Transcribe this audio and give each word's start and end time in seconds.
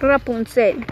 Rapunzel. 0.00 0.84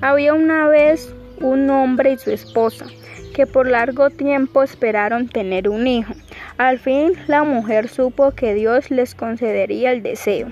Había 0.00 0.34
una 0.34 0.68
vez 0.68 1.14
un 1.40 1.68
hombre 1.70 2.12
y 2.12 2.18
su 2.18 2.30
esposa 2.30 2.86
que 3.34 3.46
por 3.46 3.68
largo 3.68 4.10
tiempo 4.10 4.62
esperaron 4.62 5.28
tener 5.28 5.68
un 5.68 5.86
hijo. 5.86 6.14
Al 6.56 6.78
fin 6.78 7.12
la 7.26 7.42
mujer 7.42 7.88
supo 7.88 8.30
que 8.30 8.54
Dios 8.54 8.90
les 8.90 9.14
concedería 9.14 9.90
el 9.90 10.02
deseo. 10.02 10.48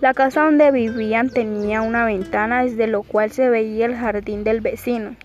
La 0.00 0.14
casa 0.14 0.44
donde 0.44 0.70
vivían 0.70 1.30
tenía 1.30 1.82
una 1.82 2.04
ventana 2.04 2.62
desde 2.64 2.86
lo 2.86 3.02
cual 3.02 3.30
se 3.30 3.48
veía 3.48 3.86
el 3.86 3.96
jardín 3.96 4.44
del 4.44 4.60
vecino. 4.60 5.16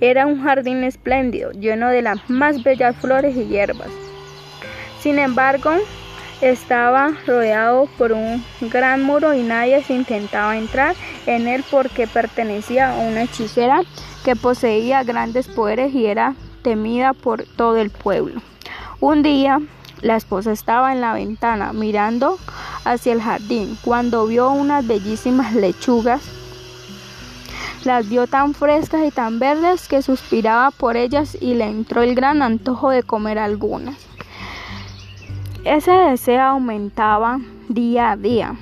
Era 0.00 0.26
un 0.26 0.42
jardín 0.42 0.84
espléndido, 0.84 1.50
lleno 1.52 1.88
de 1.88 2.02
las 2.02 2.30
más 2.30 2.62
bellas 2.62 2.96
flores 2.96 3.36
y 3.36 3.46
hierbas. 3.46 3.90
Sin 5.00 5.18
embargo, 5.18 5.72
estaba 6.44 7.12
rodeado 7.26 7.86
por 7.96 8.12
un 8.12 8.44
gran 8.60 9.02
muro 9.02 9.32
y 9.32 9.42
nadie 9.42 9.82
se 9.82 9.94
intentaba 9.94 10.58
entrar 10.58 10.94
en 11.24 11.48
él 11.48 11.64
porque 11.70 12.06
pertenecía 12.06 12.90
a 12.90 12.98
una 12.98 13.22
hechicera 13.22 13.82
que 14.24 14.36
poseía 14.36 15.02
grandes 15.04 15.48
poderes 15.48 15.94
y 15.94 16.04
era 16.04 16.34
temida 16.62 17.14
por 17.14 17.44
todo 17.56 17.78
el 17.78 17.88
pueblo. 17.88 18.42
Un 19.00 19.22
día 19.22 19.58
la 20.02 20.16
esposa 20.16 20.52
estaba 20.52 20.92
en 20.92 21.00
la 21.00 21.14
ventana 21.14 21.72
mirando 21.72 22.38
hacia 22.84 23.14
el 23.14 23.22
jardín 23.22 23.78
cuando 23.82 24.26
vio 24.26 24.50
unas 24.50 24.86
bellísimas 24.86 25.54
lechugas. 25.54 26.22
Las 27.84 28.08
vio 28.08 28.26
tan 28.26 28.52
frescas 28.52 29.02
y 29.06 29.10
tan 29.10 29.38
verdes 29.38 29.88
que 29.88 30.02
suspiraba 30.02 30.70
por 30.72 30.98
ellas 30.98 31.38
y 31.40 31.54
le 31.54 31.64
entró 31.64 32.02
el 32.02 32.14
gran 32.14 32.42
antojo 32.42 32.90
de 32.90 33.02
comer 33.02 33.38
algunas. 33.38 34.13
Ese 35.64 35.92
deseo 35.92 36.42
aumentaba 36.42 37.40
día 37.70 38.10
a 38.10 38.16
día, 38.18 38.54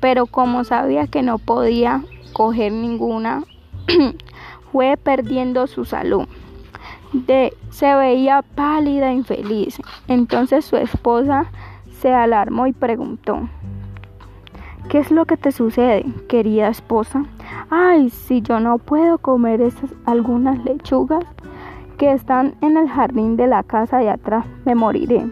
pero 0.00 0.26
como 0.26 0.64
sabía 0.64 1.06
que 1.06 1.22
no 1.22 1.38
podía 1.38 2.02
coger 2.32 2.72
ninguna, 2.72 3.44
fue 4.72 4.96
perdiendo 4.96 5.68
su 5.68 5.84
salud. 5.84 6.26
Se 7.70 7.94
veía 7.94 8.42
pálida 8.42 9.10
e 9.10 9.14
infeliz. 9.14 9.78
Entonces 10.08 10.64
su 10.64 10.76
esposa 10.76 11.46
se 12.00 12.12
alarmó 12.12 12.66
y 12.66 12.72
preguntó, 12.72 13.48
¿qué 14.88 14.98
es 14.98 15.12
lo 15.12 15.26
que 15.26 15.36
te 15.36 15.52
sucede, 15.52 16.04
querida 16.28 16.68
esposa? 16.68 17.24
Ay, 17.70 18.10
si 18.10 18.42
yo 18.42 18.58
no 18.58 18.78
puedo 18.78 19.18
comer 19.18 19.60
esas 19.60 19.90
algunas 20.06 20.64
lechugas 20.64 21.24
que 21.98 22.10
están 22.10 22.56
en 22.62 22.76
el 22.76 22.88
jardín 22.88 23.36
de 23.36 23.46
la 23.46 23.62
casa 23.62 23.98
de 23.98 24.10
atrás, 24.10 24.44
me 24.64 24.74
moriré. 24.74 25.24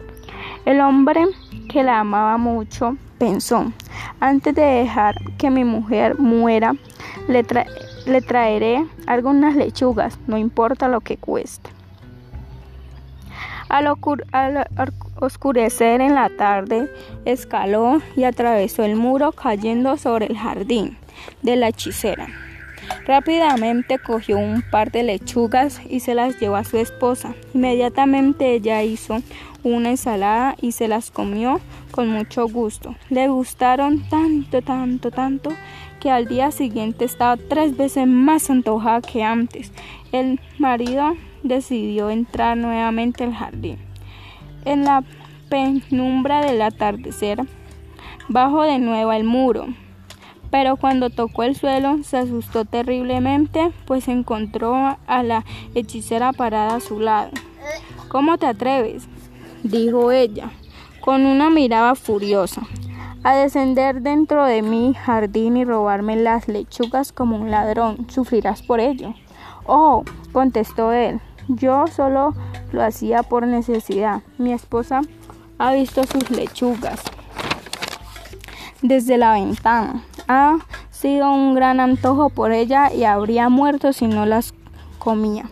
El 0.66 0.80
hombre 0.80 1.24
que 1.68 1.84
la 1.84 2.00
amaba 2.00 2.38
mucho 2.38 2.96
pensó, 3.18 3.72
antes 4.18 4.52
de 4.52 4.62
dejar 4.62 5.14
que 5.38 5.48
mi 5.48 5.62
mujer 5.62 6.18
muera, 6.18 6.74
le, 7.28 7.44
traeré 8.20 8.84
algunas 9.06 9.54
lechugas, 9.54 10.18
no 10.26 10.36
importa 10.36 10.88
lo 10.88 11.00
que 11.02 11.18
cueste. 11.18 11.70
Al, 13.68 13.86
oscurecer 15.20 16.00
en 16.00 16.16
la 16.16 16.30
tarde, 16.30 16.90
escaló 17.24 18.02
y 18.16 18.24
atravesó 18.24 18.82
el 18.82 18.96
muro 18.96 19.30
cayendo 19.30 19.96
sobre 19.96 20.26
el 20.26 20.36
jardín 20.36 20.98
de 21.42 21.54
la 21.54 21.68
hechicera. 21.68 22.26
Rápidamente 23.06 23.98
cogió 23.98 24.38
un 24.38 24.62
par 24.62 24.90
de 24.90 25.02
lechugas 25.02 25.80
y 25.88 26.00
se 26.00 26.14
las 26.14 26.40
llevó 26.40 26.56
a 26.56 26.64
su 26.64 26.76
esposa. 26.76 27.34
Inmediatamente 27.54 28.52
ella 28.52 28.82
hizo 28.82 29.22
una 29.62 29.90
ensalada 29.90 30.56
y 30.60 30.72
se 30.72 30.88
las 30.88 31.10
comió 31.10 31.60
con 31.90 32.08
mucho 32.08 32.48
gusto. 32.48 32.94
Le 33.10 33.28
gustaron 33.28 34.08
tanto, 34.08 34.62
tanto, 34.62 35.10
tanto 35.10 35.50
que 36.00 36.10
al 36.10 36.26
día 36.26 36.50
siguiente 36.50 37.04
estaba 37.04 37.36
tres 37.36 37.76
veces 37.76 38.06
más 38.06 38.50
antojada 38.50 39.00
que 39.00 39.22
antes. 39.22 39.72
El 40.12 40.40
marido 40.58 41.16
decidió 41.42 42.10
entrar 42.10 42.56
nuevamente 42.56 43.24
al 43.24 43.34
jardín. 43.34 43.78
En 44.64 44.84
la 44.84 45.04
penumbra 45.48 46.44
del 46.44 46.60
atardecer, 46.60 47.40
bajó 48.28 48.62
de 48.62 48.78
nuevo 48.78 49.10
al 49.10 49.24
muro 49.24 49.68
pero 50.50 50.76
cuando 50.76 51.10
tocó 51.10 51.42
el 51.42 51.56
suelo 51.56 52.02
se 52.02 52.18
asustó 52.18 52.64
terriblemente, 52.64 53.72
pues 53.86 54.08
encontró 54.08 54.96
a 55.06 55.22
la 55.22 55.44
hechicera 55.74 56.32
parada 56.32 56.76
a 56.76 56.80
su 56.80 57.00
lado. 57.00 57.30
¿Cómo 58.08 58.38
te 58.38 58.46
atreves? 58.46 59.08
dijo 59.62 60.12
ella, 60.12 60.50
con 61.00 61.26
una 61.26 61.50
mirada 61.50 61.94
furiosa, 61.94 62.62
a 63.24 63.34
descender 63.34 64.02
dentro 64.02 64.44
de 64.44 64.62
mi 64.62 64.94
jardín 64.94 65.56
y 65.56 65.64
robarme 65.64 66.16
las 66.16 66.46
lechugas 66.46 67.12
como 67.12 67.36
un 67.36 67.50
ladrón. 67.50 68.06
Sufrirás 68.08 68.62
por 68.62 68.78
ello. 68.80 69.14
Oh, 69.66 70.04
contestó 70.32 70.92
él, 70.92 71.20
yo 71.48 71.86
solo 71.88 72.34
lo 72.72 72.82
hacía 72.82 73.22
por 73.22 73.46
necesidad. 73.46 74.22
Mi 74.38 74.52
esposa 74.52 75.00
ha 75.58 75.72
visto 75.72 76.04
sus 76.04 76.30
lechugas 76.30 77.02
desde 78.82 79.18
la 79.18 79.32
ventana. 79.32 80.04
Ha 80.28 80.58
sido 80.90 81.32
un 81.32 81.54
gran 81.54 81.80
antojo 81.80 82.30
por 82.30 82.52
ella 82.52 82.92
y 82.92 83.04
habría 83.04 83.48
muerto 83.48 83.92
si 83.92 84.06
no 84.06 84.26
las 84.26 84.54
comía. 84.98 85.48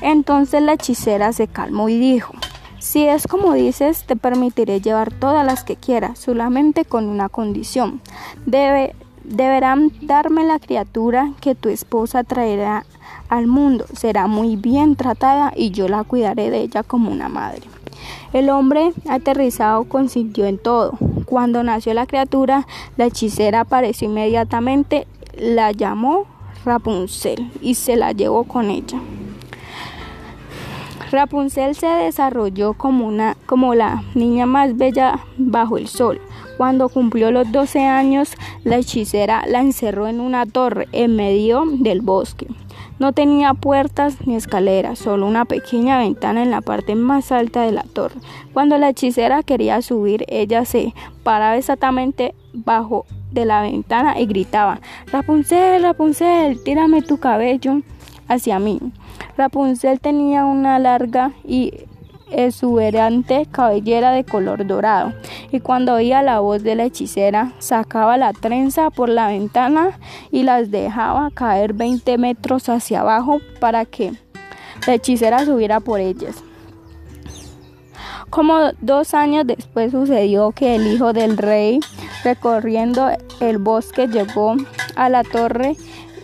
Entonces 0.00 0.62
la 0.62 0.74
hechicera 0.74 1.32
se 1.32 1.48
calmó 1.48 1.88
y 1.88 1.98
dijo, 1.98 2.34
si 2.78 3.06
es 3.06 3.26
como 3.26 3.54
dices, 3.54 4.04
te 4.04 4.14
permitiré 4.14 4.80
llevar 4.80 5.10
todas 5.10 5.46
las 5.46 5.64
que 5.64 5.76
quieras, 5.76 6.18
solamente 6.18 6.84
con 6.84 7.08
una 7.08 7.30
condición. 7.30 8.02
Debe, 8.44 8.94
deberán 9.24 9.90
darme 10.02 10.44
la 10.44 10.58
criatura 10.58 11.32
que 11.40 11.54
tu 11.54 11.70
esposa 11.70 12.24
traerá 12.24 12.84
al 13.30 13.46
mundo. 13.46 13.86
Será 13.94 14.26
muy 14.26 14.56
bien 14.56 14.96
tratada 14.96 15.52
y 15.56 15.70
yo 15.70 15.88
la 15.88 16.04
cuidaré 16.04 16.50
de 16.50 16.60
ella 16.60 16.82
como 16.82 17.10
una 17.10 17.30
madre. 17.30 17.62
El 18.34 18.50
hombre 18.50 18.92
aterrizado 19.08 19.84
consintió 19.84 20.44
en 20.44 20.58
todo. 20.58 20.98
Cuando 21.34 21.64
nació 21.64 21.94
la 21.94 22.06
criatura, 22.06 22.64
la 22.96 23.06
hechicera 23.06 23.62
apareció 23.62 24.08
inmediatamente, 24.08 25.08
la 25.36 25.72
llamó 25.72 26.26
Rapunzel 26.64 27.50
y 27.60 27.74
se 27.74 27.96
la 27.96 28.12
llevó 28.12 28.44
con 28.44 28.70
ella. 28.70 29.00
Rapunzel 31.10 31.74
se 31.74 31.88
desarrolló 31.88 32.74
como, 32.74 33.08
una, 33.08 33.36
como 33.46 33.74
la 33.74 34.04
niña 34.14 34.46
más 34.46 34.76
bella 34.76 35.18
bajo 35.36 35.76
el 35.76 35.88
sol. 35.88 36.20
Cuando 36.56 36.88
cumplió 36.88 37.32
los 37.32 37.50
12 37.50 37.80
años, 37.84 38.30
la 38.62 38.76
hechicera 38.76 39.42
la 39.48 39.58
encerró 39.58 40.06
en 40.06 40.20
una 40.20 40.46
torre 40.46 40.86
en 40.92 41.16
medio 41.16 41.64
del 41.66 42.00
bosque. 42.00 42.46
No 43.04 43.12
tenía 43.12 43.52
puertas 43.52 44.26
ni 44.26 44.34
escaleras, 44.34 44.98
solo 44.98 45.26
una 45.26 45.44
pequeña 45.44 45.98
ventana 45.98 46.42
en 46.42 46.50
la 46.50 46.62
parte 46.62 46.94
más 46.94 47.32
alta 47.32 47.60
de 47.60 47.70
la 47.70 47.82
torre. 47.82 48.14
Cuando 48.54 48.78
la 48.78 48.88
hechicera 48.88 49.42
quería 49.42 49.82
subir, 49.82 50.24
ella 50.26 50.64
se 50.64 50.94
paraba 51.22 51.58
exactamente 51.58 52.34
bajo 52.54 53.04
de 53.30 53.44
la 53.44 53.60
ventana 53.60 54.18
y 54.18 54.24
gritaba, 54.24 54.80
Rapunzel, 55.12 55.82
Rapunzel, 55.82 56.64
tírame 56.64 57.02
tu 57.02 57.18
cabello 57.18 57.82
hacia 58.26 58.58
mí. 58.58 58.80
Rapunzel 59.36 60.00
tenía 60.00 60.46
una 60.46 60.78
larga 60.78 61.32
y 61.46 61.74
exuberante 62.34 63.46
cabellera 63.50 64.12
de 64.12 64.24
color 64.24 64.66
dorado, 64.66 65.12
y 65.50 65.60
cuando 65.60 65.94
oía 65.94 66.22
la 66.22 66.40
voz 66.40 66.62
de 66.62 66.74
la 66.74 66.84
hechicera, 66.84 67.52
sacaba 67.58 68.16
la 68.16 68.32
trenza 68.32 68.90
por 68.90 69.08
la 69.08 69.28
ventana 69.28 69.98
y 70.30 70.42
las 70.42 70.70
dejaba 70.70 71.30
caer 71.30 71.72
20 71.72 72.18
metros 72.18 72.68
hacia 72.68 73.00
abajo 73.00 73.40
para 73.60 73.84
que 73.84 74.12
la 74.86 74.94
hechicera 74.94 75.44
subiera 75.44 75.80
por 75.80 76.00
ellas. 76.00 76.42
Como 78.30 78.72
dos 78.80 79.14
años 79.14 79.46
después 79.46 79.92
sucedió 79.92 80.50
que 80.50 80.74
el 80.74 80.86
hijo 80.88 81.12
del 81.12 81.36
rey, 81.36 81.78
recorriendo 82.24 83.10
el 83.40 83.58
bosque, 83.58 84.08
llegó 84.08 84.56
a 84.96 85.08
la 85.08 85.22
torre 85.22 85.76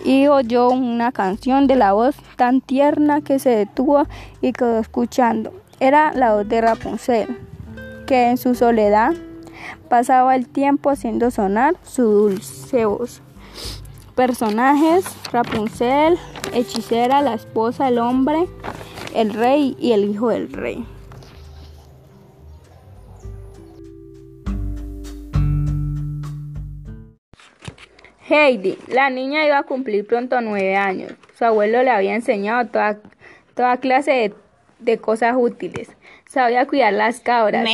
y 0.05 0.27
oyó 0.27 0.71
una 0.71 1.13
canción 1.13 1.67
de 1.67 1.77
la 1.77 1.93
voz 1.93 2.17
tan 2.37 2.61
tierna 2.61 3.21
que 3.21 3.39
se 3.39 3.51
detuvo 3.51 4.07
y 4.41 4.53
quedó 4.53 4.79
escuchando. 4.79 5.53
Era 5.81 6.13
la 6.13 6.35
voz 6.35 6.47
de 6.47 6.61
Rapunzel, 6.61 7.39
que 8.07 8.29
en 8.29 8.37
su 8.37 8.55
soledad 8.55 9.15
pasaba 9.89 10.37
el 10.37 10.47
tiempo 10.47 10.91
haciendo 10.91 11.31
sonar 11.31 11.75
su 11.83 12.03
dulce 12.03 12.85
voz. 12.85 13.23
Personajes, 14.15 15.07
Rapunzel, 15.33 16.19
hechicera, 16.53 17.23
la 17.23 17.33
esposa, 17.33 17.89
el 17.89 17.99
hombre, 17.99 18.47
el 19.15 19.33
rey 19.33 19.75
y 19.81 19.93
el 19.93 20.05
hijo 20.05 20.29
del 20.29 20.53
rey. 20.53 20.85
Heidi, 28.29 28.77
la 28.87 29.09
niña 29.09 29.47
iba 29.47 29.59
a 29.59 29.63
cumplir 29.63 30.07
pronto 30.07 30.43
nueve 30.43 30.77
años. 30.77 31.13
Su 31.39 31.47
abuelo 31.47 31.83
le 31.83 31.91
había 31.91 32.15
enseñado 32.15 32.69
toda, 32.69 32.99
toda 33.55 33.79
clase 33.79 34.11
de 34.11 34.35
de 34.81 34.99
cosas 34.99 35.35
útiles. 35.39 35.91
Sabía 36.29 36.67
cuidar 36.67 36.93
las 36.93 37.21
cabras. 37.21 37.69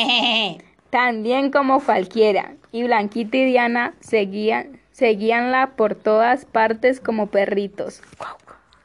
Tan 0.91 1.23
bien 1.23 1.51
como 1.51 1.81
cualquiera. 1.81 2.53
Y 2.73 2.85
Blanquita 2.85 3.37
y 3.37 3.45
Diana 3.47 3.95
seguían, 4.01 4.81
seguíanla 4.93 5.73
por 5.77 5.95
todas 5.95 6.45
partes 6.45 7.01
como 7.01 7.29
perritos. 7.29 8.03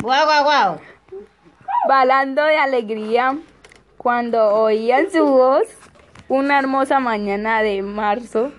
¡Guau, 0.01 0.25
guau, 0.25 0.43
guau! 0.43 0.79
Balando 1.87 2.43
de 2.43 2.57
alegría 2.57 3.37
cuando 3.97 4.55
oían 4.55 5.11
su 5.11 5.25
voz 5.25 5.67
una 6.31 6.59
hermosa 6.59 6.99
mañana 6.99 7.61
de 7.61 7.81
marzo. 7.81 8.51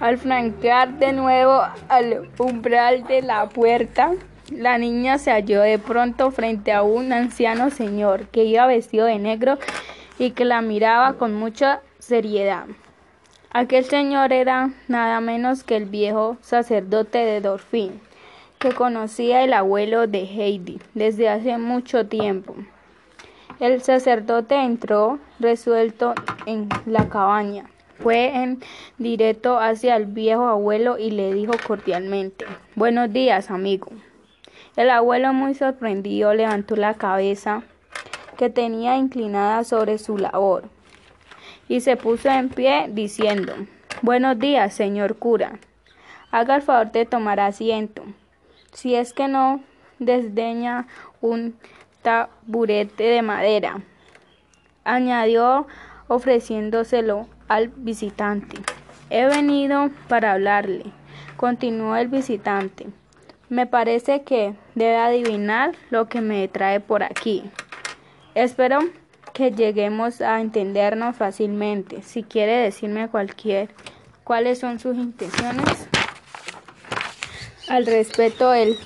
Al 0.00 0.18
franquear 0.18 0.98
de 0.98 1.12
nuevo 1.12 1.62
al 1.88 2.30
umbral 2.38 3.06
de 3.06 3.22
la 3.22 3.48
puerta, 3.48 4.12
la 4.50 4.78
niña 4.78 5.18
se 5.18 5.32
halló 5.32 5.62
de 5.62 5.78
pronto 5.78 6.30
frente 6.30 6.72
a 6.72 6.82
un 6.82 7.12
anciano 7.12 7.70
señor 7.70 8.28
que 8.28 8.44
iba 8.44 8.66
vestido 8.66 9.06
de 9.06 9.18
negro 9.18 9.58
y 10.18 10.30
que 10.30 10.44
la 10.44 10.60
miraba 10.60 11.14
con 11.14 11.34
mucha 11.34 11.80
seriedad. 11.98 12.66
Aquel 13.50 13.84
señor 13.84 14.32
era 14.32 14.70
nada 14.86 15.20
menos 15.20 15.64
que 15.64 15.76
el 15.76 15.86
viejo 15.86 16.36
sacerdote 16.42 17.18
de 17.18 17.40
Dorfín, 17.40 18.00
que 18.58 18.72
conocía 18.72 19.42
el 19.42 19.52
abuelo 19.52 20.06
de 20.06 20.20
Heidi 20.24 20.78
desde 20.94 21.28
hace 21.28 21.58
mucho 21.58 22.06
tiempo. 22.06 22.54
El 23.58 23.82
sacerdote 23.82 24.56
entró 24.56 25.18
resuelto 25.40 26.14
en 26.44 26.68
la 26.84 27.08
cabaña. 27.08 27.64
Fue 27.98 28.26
en 28.36 28.60
directo 28.98 29.58
hacia 29.58 29.96
el 29.96 30.04
viejo 30.04 30.46
abuelo 30.46 30.98
y 30.98 31.10
le 31.10 31.32
dijo 31.32 31.54
cordialmente 31.66 32.44
Buenos 32.74 33.10
días, 33.10 33.50
amigo. 33.50 33.88
El 34.76 34.90
abuelo 34.90 35.32
muy 35.32 35.54
sorprendido 35.54 36.34
levantó 36.34 36.76
la 36.76 36.94
cabeza 36.94 37.62
que 38.36 38.50
tenía 38.50 38.98
inclinada 38.98 39.64
sobre 39.64 39.96
su 39.96 40.18
labor 40.18 40.64
y 41.66 41.80
se 41.80 41.96
puso 41.96 42.28
en 42.28 42.50
pie 42.50 42.86
diciendo 42.90 43.54
Buenos 44.02 44.38
días, 44.38 44.74
señor 44.74 45.16
cura. 45.16 45.58
Haga 46.30 46.56
el 46.56 46.62
favor 46.62 46.92
de 46.92 47.06
tomar 47.06 47.40
asiento. 47.40 48.02
Si 48.74 48.94
es 48.94 49.14
que 49.14 49.28
no 49.28 49.62
desdeña 49.98 50.86
un 51.22 51.56
taburete 52.02 53.04
de 53.04 53.22
madera, 53.22 53.80
añadió 54.84 55.66
ofreciéndoselo 56.08 57.26
al 57.48 57.68
visitante. 57.68 58.58
He 59.08 59.24
venido 59.24 59.88
para 60.08 60.32
hablarle, 60.32 60.84
continuó 61.38 61.96
el 61.96 62.08
visitante. 62.08 62.88
Me 63.48 63.66
parece 63.66 64.22
que 64.22 64.54
debe 64.74 64.96
adivinar 64.96 65.76
lo 65.90 66.08
que 66.08 66.20
me 66.20 66.48
trae 66.48 66.80
por 66.80 67.02
aquí. 67.02 67.44
Espero 68.34 68.80
que 69.32 69.52
lleguemos 69.52 70.20
a 70.20 70.40
entendernos 70.40 71.14
fácilmente. 71.14 72.02
Si 72.02 72.22
quiere 72.22 72.56
decirme 72.56 73.08
cualquier 73.08 73.68
cuáles 74.24 74.58
son 74.58 74.80
sus 74.80 74.96
intenciones. 74.96 75.88
Al 77.68 77.86
respeto, 77.86 78.52
el 78.52 78.76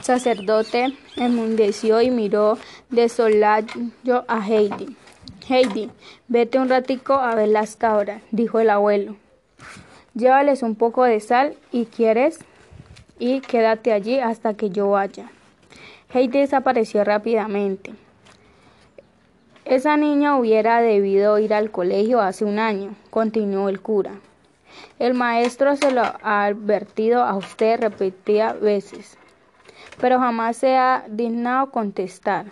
sacerdote 0.00 0.96
enmundeció 1.16 2.00
y 2.00 2.10
miró 2.10 2.58
de 2.88 3.08
solayo 3.08 4.24
a 4.28 4.46
Heidi. 4.46 4.96
Heidi, 5.48 5.90
vete 6.28 6.58
un 6.58 6.68
ratico 6.68 7.14
a 7.14 7.34
ver 7.34 7.48
las 7.48 7.76
cabras, 7.76 8.22
dijo 8.30 8.60
el 8.60 8.70
abuelo. 8.70 9.16
Llévales 10.14 10.62
un 10.62 10.74
poco 10.74 11.04
de 11.04 11.20
sal 11.20 11.56
y 11.72 11.86
quieres 11.86 12.40
y 13.18 13.40
quédate 13.40 13.92
allí 13.92 14.18
hasta 14.18 14.54
que 14.54 14.70
yo 14.70 14.90
vaya. 14.90 15.30
Heidi 16.12 16.38
desapareció 16.40 17.04
rápidamente. 17.04 17.92
Esa 19.64 19.96
niña 19.96 20.36
hubiera 20.38 20.80
debido 20.80 21.38
ir 21.38 21.52
al 21.52 21.70
colegio 21.70 22.20
hace 22.20 22.44
un 22.44 22.58
año, 22.58 22.94
continuó 23.10 23.68
el 23.68 23.80
cura. 23.80 24.12
El 24.98 25.14
maestro 25.14 25.74
se 25.76 25.90
lo 25.90 26.02
ha 26.02 26.44
advertido 26.44 27.22
a 27.22 27.36
usted 27.36 27.80
repetidas 27.80 28.60
veces 28.60 29.18
pero 30.00 30.18
jamás 30.18 30.56
se 30.56 30.76
ha 30.76 31.04
dignado 31.08 31.70
contestar. 31.70 32.46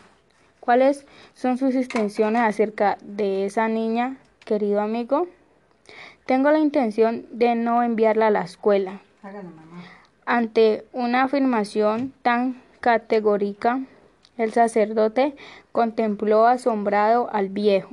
¿Cuáles 0.61 1.06
son 1.34 1.58
sus 1.58 1.75
intenciones 1.75 2.43
acerca 2.43 2.96
de 3.02 3.44
esa 3.44 3.69
niña, 3.69 4.16
querido 4.44 4.81
amigo? 4.81 5.28
Tengo 6.26 6.50
la 6.50 6.58
intención 6.58 7.26
de 7.31 7.55
no 7.55 7.82
enviarla 7.82 8.28
a 8.28 8.31
la 8.31 8.43
escuela. 8.43 9.00
Ante 10.26 10.87
una 10.93 11.25
afirmación 11.25 12.15
tan 12.23 12.62
categórica, 12.81 13.81
el 14.38 14.53
sacerdote 14.53 15.37
contempló 15.71 16.47
asombrado 16.47 17.29
al 17.31 17.50
viejo. 17.50 17.91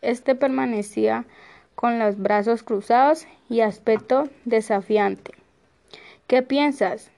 Este 0.00 0.34
permanecía 0.34 1.26
con 1.74 1.98
los 1.98 2.16
brazos 2.16 2.62
cruzados 2.62 3.26
y 3.48 3.60
aspecto 3.60 4.28
desafiante. 4.46 5.32
¿Qué 6.26 6.42
piensas? 6.42 7.10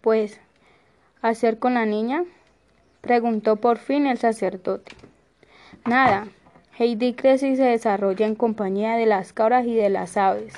Pues 0.00 0.40
hacer 1.22 1.58
con 1.58 1.74
la 1.74 1.86
niña? 1.86 2.24
preguntó 3.02 3.56
por 3.56 3.78
fin 3.78 4.06
el 4.06 4.18
sacerdote. 4.18 4.92
Nada. 5.84 6.26
Heidi 6.78 7.14
crece 7.14 7.48
y 7.48 7.56
se 7.56 7.62
desarrolla 7.62 8.26
en 8.26 8.34
compañía 8.34 8.96
de 8.96 9.06
las 9.06 9.32
cabras 9.32 9.64
y 9.64 9.74
de 9.74 9.88
las 9.88 10.16
aves. 10.16 10.52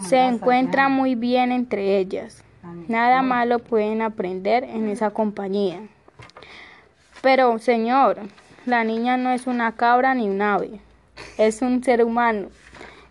Se 0.00 0.18
encuentra 0.18 0.88
muy 0.88 1.14
bien 1.14 1.52
entre 1.52 1.98
ellas. 1.98 2.44
Nada 2.88 3.22
malo 3.22 3.58
pueden 3.58 4.02
aprender 4.02 4.64
en 4.64 4.88
esa 4.88 5.10
compañía. 5.10 5.80
Pero, 7.22 7.58
señor, 7.58 8.18
la 8.66 8.84
niña 8.84 9.16
no 9.16 9.30
es 9.30 9.46
una 9.46 9.72
cabra 9.72 10.14
ni 10.14 10.28
un 10.28 10.42
ave, 10.42 10.80
es 11.36 11.62
un 11.62 11.82
ser 11.82 12.04
humano. 12.04 12.48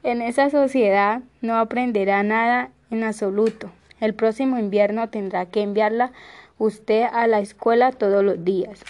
En 0.04 0.22
esa 0.22 0.50
sociedad 0.50 1.22
no 1.42 1.58
aprenderá 1.58 2.24
nada 2.24 2.70
en 2.92 3.04
absoluto. 3.04 3.70
El 4.00 4.14
próximo 4.14 4.60
invierno 4.60 5.10
tendrá 5.10 5.48
que 5.48 5.64
enviarla 5.64 6.12
usted 6.58 7.04
a 7.12 7.28
la 7.28 7.40
escuela 7.40 7.92
todos 7.92 8.24
los 8.24 8.46
días. 8.46 8.84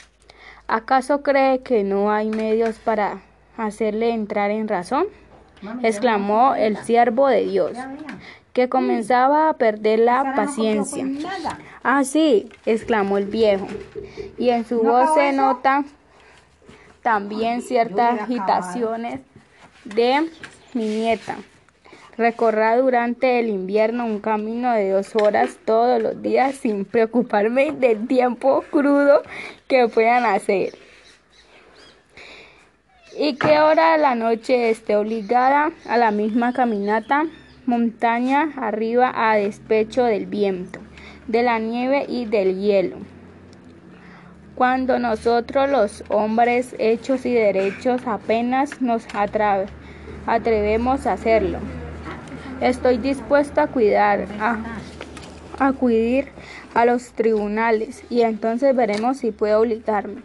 ¿Acaso 0.68 1.24
cree 1.24 1.60
que 1.60 1.84
no 1.84 2.12
hay 2.12 2.30
medios 2.30 2.78
para 2.78 3.22
hacerle 3.58 4.12
entrar 4.12 4.52
en 4.52 4.68
razón? 4.68 5.08
Exclamó 5.84 6.56
el 6.56 6.78
siervo 6.78 7.28
de 7.28 7.46
Dios, 7.46 7.72
que 8.54 8.70
comenzaba 8.70 9.50
a 9.50 9.54
perder 9.54 10.00
la 10.00 10.34
paciencia. 10.36 11.06
Ah, 11.84 12.04
sí, 12.04 12.50
exclamó 12.66 13.18
el 13.18 13.26
viejo, 13.26 13.68
y 14.38 14.50
en 14.50 14.66
su 14.66 14.82
voz 14.82 15.14
se 15.16 15.32
nota 15.32 15.84
también 17.02 17.62
ciertas 17.62 18.22
agitaciones 18.22 19.22
de 19.86 20.30
mi 20.74 20.86
nieta. 20.86 21.38
Recorrá 22.18 22.76
durante 22.78 23.40
el 23.40 23.48
invierno 23.48 24.06
un 24.06 24.20
camino 24.20 24.74
de 24.74 24.90
dos 24.90 25.16
horas 25.16 25.58
todos 25.66 26.02
los 26.02 26.22
días 26.22 26.56
sin 26.56 26.84
preocuparme 26.84 27.72
del 27.72 28.08
tiempo 28.08 28.64
crudo 28.72 29.22
que 29.68 29.88
puedan 29.88 30.26
hacer. 30.26 30.76
Y 33.20 33.34
que 33.34 33.60
hora 33.60 33.94
de 33.94 33.98
la 33.98 34.14
noche 34.14 34.70
esté 34.70 34.96
obligada 34.96 35.72
a 35.90 35.98
la 35.98 36.12
misma 36.12 36.54
caminata 36.54 37.26
montaña 37.66 38.52
arriba 38.58 39.12
a 39.16 39.36
despecho 39.36 40.04
del 40.04 40.28
viento, 40.28 40.80
de 41.26 41.42
la 41.42 41.58
nieve 41.58 42.06
y 42.08 42.26
del 42.26 42.60
hielo. 42.60 42.98
Cuando 44.54 45.00
nosotros 45.00 45.68
los 45.68 46.04
hombres 46.10 46.76
hechos 46.78 47.26
y 47.26 47.34
derechos 47.34 48.02
apenas 48.06 48.84
nos 48.84 49.08
atrevemos 50.28 51.08
a 51.08 51.14
hacerlo. 51.14 51.58
Estoy 52.62 53.00
dispuesto 53.00 53.62
a 53.62 53.68
cuidar, 53.68 54.28
a 54.40 54.60
acudir 55.58 56.28
a 56.76 56.86
los 56.86 57.14
tribunales 57.14 58.04
y 58.12 58.22
entonces 58.22 58.76
veremos 58.76 59.18
si 59.18 59.32
puedo 59.32 59.62
obligarme 59.62 60.22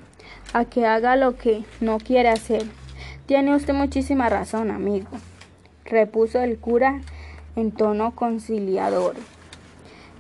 a 0.53 0.67
que 0.67 0.85
haga 0.85 1.17
lo 1.17 1.39
que 1.39 1.65
no 1.81 1.97
quiere 1.97 2.29
hacer. 2.29 2.82
Tiene 3.27 3.55
usted 3.55 3.73
muchísima 3.73 4.29
razón, 4.29 4.73
amigo, 4.73 5.09
repuso 5.85 6.41
el 6.41 6.59
cura 6.59 7.01
en 7.55 7.71
tono 7.71 8.17
conciliador. 8.17 9.15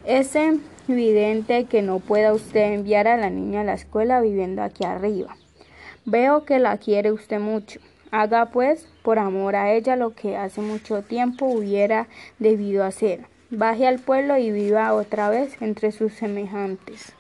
Es 0.06 0.37
evidente 0.88 1.64
que 1.64 1.82
no 1.82 1.99
pueda 1.99 2.32
usted 2.32 2.73
enviar 2.73 3.09
a 3.09 3.16
la 3.16 3.28
niña 3.28 3.62
a 3.62 3.64
la 3.64 3.75
escuela 3.75 4.21
viviendo 4.21 4.62
aquí 4.62 4.85
arriba. 4.85 5.37
Veo 6.04 6.44
que 6.44 6.61
la 6.61 6.76
quiere 6.78 7.11
usted 7.11 7.40
mucho. 7.40 7.80
Haga 8.12 8.47
pues 8.47 8.88
por 9.02 9.18
amor 9.18 9.56
a 9.56 9.73
ella 9.73 9.97
lo 9.97 10.14
que 10.14 10.37
hace 10.37 10.61
mucho 10.61 11.02
tiempo 11.02 11.47
hubiera 11.47 12.06
debido 12.38 12.85
hacer. 12.85 13.26
Baje 13.50 13.87
al 13.87 13.99
pueblo 13.99 14.37
y 14.38 14.52
viva 14.52 14.94
otra 14.94 15.28
vez 15.28 15.61
entre 15.61 15.90
sus 15.90 16.12
semejantes. 16.12 17.14